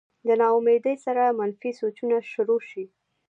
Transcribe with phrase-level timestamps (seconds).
[0.27, 2.83] د نا امېدۍ سره منفي سوچونه شورو شي